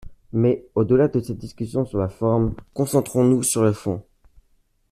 [0.33, 4.01] Mais, au-delà de cette discussion sur la forme, concentrons-nous sur le fond.